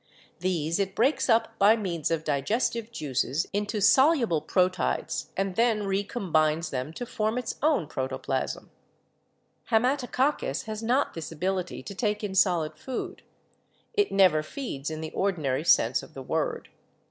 [0.39, 5.83] These it breaks up by means of diges tive juices into soluble proteids and then
[5.83, 8.71] recombines them to form its own protoplasm.
[9.69, 13.21] Haematococcus has not this ability to take in solid food;
[13.93, 16.69] it never feeds in the ordinary sense of the word.